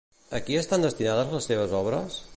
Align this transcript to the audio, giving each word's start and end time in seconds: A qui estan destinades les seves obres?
A 0.37 0.39
qui 0.47 0.57
estan 0.61 0.87
destinades 0.87 1.37
les 1.37 1.49
seves 1.53 1.77
obres? 1.83 2.21